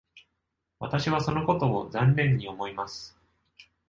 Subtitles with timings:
[0.79, 3.15] 私はそのことを残念に思います。